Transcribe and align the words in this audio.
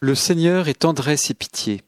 Le 0.00 0.14
Seigneur 0.16 0.68
est 0.68 0.80
tendresse 0.80 1.30
et 1.30 1.34
pitié. 1.34 1.82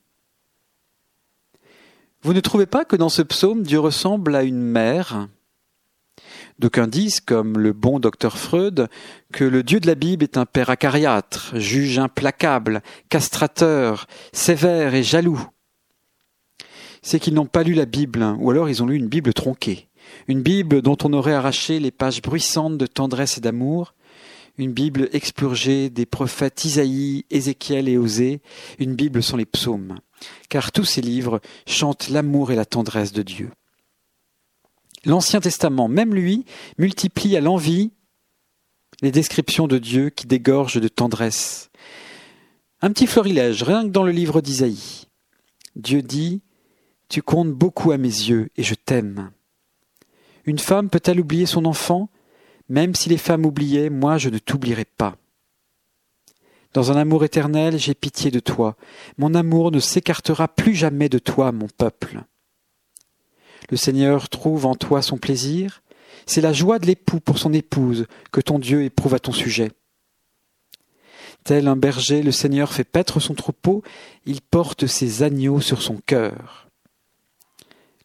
Vous 2.22 2.32
ne 2.32 2.40
trouvez 2.40 2.66
pas 2.66 2.84
que 2.84 2.96
dans 2.96 3.08
ce 3.08 3.22
psaume 3.22 3.62
Dieu 3.62 3.80
ressemble 3.80 4.36
à 4.36 4.44
une 4.44 4.60
mère? 4.60 5.28
D'aucuns 6.58 6.86
disent, 6.86 7.20
comme 7.20 7.58
le 7.58 7.72
bon 7.72 7.98
docteur 7.98 8.38
Freud, 8.38 8.88
que 9.32 9.44
le 9.44 9.62
Dieu 9.62 9.80
de 9.80 9.88
la 9.88 9.96
Bible 9.96 10.22
est 10.22 10.38
un 10.38 10.46
père 10.46 10.70
acariâtre, 10.70 11.52
juge 11.54 11.98
implacable, 11.98 12.80
castrateur, 13.08 14.06
sévère 14.32 14.94
et 14.94 15.02
jaloux. 15.02 15.44
C'est 17.02 17.20
qu'ils 17.20 17.34
n'ont 17.34 17.46
pas 17.46 17.64
lu 17.64 17.74
la 17.74 17.86
Bible, 17.86 18.22
ou 18.38 18.50
alors 18.50 18.70
ils 18.70 18.82
ont 18.82 18.86
lu 18.86 18.96
une 18.96 19.08
Bible 19.08 19.34
tronquée, 19.34 19.88
une 20.28 20.42
Bible 20.42 20.80
dont 20.80 20.96
on 21.04 21.12
aurait 21.12 21.34
arraché 21.34 21.80
les 21.80 21.90
pages 21.90 22.22
bruissantes 22.22 22.78
de 22.78 22.86
tendresse 22.86 23.36
et 23.36 23.40
d'amour, 23.40 23.94
une 24.58 24.72
Bible 24.72 25.08
expurgée 25.12 25.90
des 25.90 26.06
prophètes 26.06 26.64
Isaïe, 26.64 27.24
Ézéchiel 27.30 27.88
et 27.88 27.98
Osée, 27.98 28.40
une 28.78 28.94
Bible 28.94 29.22
sans 29.22 29.36
les 29.36 29.46
psaumes, 29.46 29.98
car 30.48 30.72
tous 30.72 30.84
ces 30.84 31.02
livres 31.02 31.40
chantent 31.66 32.08
l'amour 32.08 32.52
et 32.52 32.56
la 32.56 32.64
tendresse 32.64 33.12
de 33.12 33.22
Dieu. 33.22 33.50
L'Ancien 35.04 35.40
Testament, 35.40 35.88
même 35.88 36.14
lui, 36.14 36.44
multiplie 36.78 37.36
à 37.36 37.40
l'envie 37.40 37.92
les 39.02 39.12
descriptions 39.12 39.68
de 39.68 39.78
Dieu 39.78 40.10
qui 40.10 40.26
dégorgent 40.26 40.80
de 40.80 40.88
tendresse. 40.88 41.70
Un 42.80 42.90
petit 42.90 43.06
florilège, 43.06 43.62
rien 43.62 43.84
que 43.84 43.90
dans 43.90 44.02
le 44.02 44.12
livre 44.12 44.40
d'Isaïe. 44.40 45.06
Dieu 45.76 46.02
dit 46.02 46.42
Tu 47.08 47.22
comptes 47.22 47.52
beaucoup 47.52 47.92
à 47.92 47.98
mes 47.98 48.08
yeux 48.08 48.50
et 48.56 48.62
je 48.62 48.74
t'aime. 48.74 49.30
Une 50.44 50.58
femme 50.58 50.88
peut-elle 50.88 51.20
oublier 51.20 51.46
son 51.46 51.66
enfant? 51.66 52.08
Même 52.68 52.94
si 52.94 53.08
les 53.08 53.18
femmes 53.18 53.46
oubliaient, 53.46 53.90
moi 53.90 54.18
je 54.18 54.28
ne 54.28 54.38
t'oublierai 54.38 54.84
pas. 54.84 55.16
Dans 56.72 56.92
un 56.92 56.96
amour 56.96 57.24
éternel, 57.24 57.78
j'ai 57.78 57.94
pitié 57.94 58.30
de 58.30 58.40
toi. 58.40 58.76
Mon 59.16 59.34
amour 59.34 59.70
ne 59.70 59.80
s'écartera 59.80 60.48
plus 60.48 60.74
jamais 60.74 61.08
de 61.08 61.18
toi, 61.18 61.52
mon 61.52 61.68
peuple. 61.68 62.22
Le 63.70 63.76
Seigneur 63.76 64.28
trouve 64.28 64.66
en 64.66 64.74
toi 64.74 65.00
son 65.00 65.16
plaisir. 65.16 65.82
C'est 66.26 66.40
la 66.40 66.52
joie 66.52 66.78
de 66.78 66.86
l'époux 66.86 67.20
pour 67.20 67.38
son 67.38 67.52
épouse 67.52 68.06
que 68.32 68.40
ton 68.40 68.58
Dieu 68.58 68.84
éprouve 68.84 69.14
à 69.14 69.18
ton 69.18 69.32
sujet. 69.32 69.70
Tel 71.44 71.68
un 71.68 71.76
berger, 71.76 72.22
le 72.22 72.32
Seigneur 72.32 72.72
fait 72.72 72.84
paître 72.84 73.20
son 73.20 73.34
troupeau, 73.34 73.82
il 74.24 74.40
porte 74.40 74.86
ses 74.86 75.22
agneaux 75.22 75.60
sur 75.60 75.80
son 75.80 75.96
cœur. 76.04 76.68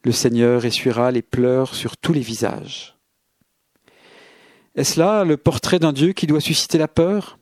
Le 0.03 0.11
Seigneur 0.11 0.63
essuiera 0.63 1.11
les 1.11 1.21
pleurs 1.21 1.75
sur 1.75 1.97
tous 1.97 2.13
les 2.13 2.21
visages. 2.21 2.95
Est-ce 4.75 4.99
là 4.99 5.23
le 5.23 5.37
portrait 5.37 5.79
d'un 5.79 5.93
Dieu 5.93 6.13
qui 6.13 6.27
doit 6.27 6.41
susciter 6.41 6.77
la 6.77 6.87
peur? 6.87 7.37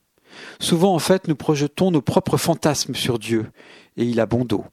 Souvent, 0.60 0.94
en 0.96 1.00
fait, 1.00 1.28
nous 1.28 1.36
projetons 1.36 1.92
nos 1.92 2.02
propres 2.02 2.38
fantasmes 2.38 2.96
sur 2.96 3.20
Dieu, 3.20 3.52
et 3.98 4.06
il 4.06 4.20
a 4.20 4.26
bon 4.26 4.46
dos. 4.46 4.66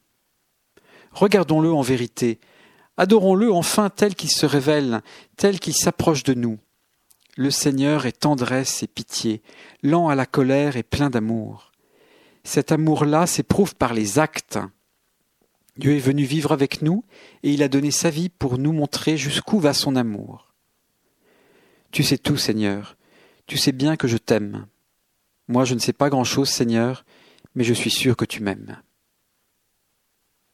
Regardons-le 1.12 1.73
en 1.73 1.83
vérité, 1.83 2.39
Adorons-le 2.99 3.53
enfin 3.53 3.91
tel 3.91 4.15
qu'il 4.15 4.31
se 4.31 4.47
révèle, 4.47 5.03
tel 5.37 5.61
qu'il 5.61 5.75
s'approche 5.75 6.23
de 6.23 6.33
nous. 6.33 6.59
Le 7.37 7.51
Seigneur 7.51 8.07
est 8.07 8.21
tendresse 8.21 8.83
et 8.83 8.87
pitié, 8.87 9.43
lent 9.83 10.09
à 10.09 10.15
la 10.15 10.25
colère 10.25 10.77
et 10.77 10.83
plein 10.83 11.11
d'amour. 11.11 11.73
Cet 12.43 12.73
amour-là 12.73 13.27
s'éprouve 13.27 13.75
par 13.75 13.93
les 13.93 14.19
actes. 14.19 14.59
Dieu 15.77 15.95
est 15.95 16.01
venu 16.01 16.25
vivre 16.25 16.53
avec 16.53 16.81
nous, 16.81 17.05
et 17.43 17.51
il 17.51 17.62
a 17.62 17.69
donné 17.69 17.91
sa 17.91 18.09
vie 18.09 18.31
pour 18.31 18.57
nous 18.57 18.73
montrer 18.73 19.19
jusqu'où 19.19 19.59
va 19.59 19.75
son 19.75 19.95
amour. 19.95 20.55
Tu 21.97 22.02
sais 22.02 22.19
tout, 22.19 22.36
Seigneur, 22.36 22.98
tu 23.47 23.56
sais 23.56 23.72
bien 23.72 23.97
que 23.97 24.06
je 24.06 24.19
t'aime. 24.19 24.66
Moi 25.48 25.64
je 25.64 25.72
ne 25.72 25.78
sais 25.78 25.94
pas 25.94 26.11
grand-chose, 26.11 26.50
Seigneur, 26.50 27.06
mais 27.55 27.64
je 27.64 27.72
suis 27.72 27.91
sûr 27.91 28.19
que 28.19 28.27
tu 28.27 28.42
m'aimes. 28.42 28.77